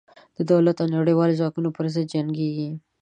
د 0.37 0.39
دولت 0.51 0.75
او 0.79 0.87
نړېوالو 0.97 1.37
ځواکونو 1.39 1.69
پر 1.75 1.85
ضد 1.93 2.05
جنګېږي. 2.13 2.69